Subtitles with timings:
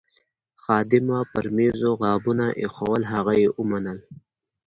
[0.63, 3.99] خادمه پر میزو غابونه ایښوول، هغه یې ومنل.